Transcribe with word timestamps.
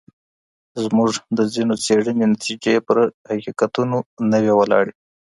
زموږ 0.83 1.11
د 1.37 1.39
ځینو 1.53 1.73
څېړنو 1.83 2.25
نتیجې 2.33 2.75
پر 2.87 2.97
حقیقتونو 3.29 3.97
نه 4.31 4.37
وي 4.43 4.53
وولاړي. 4.55 4.93